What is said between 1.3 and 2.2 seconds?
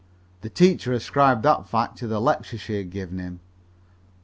that fact to the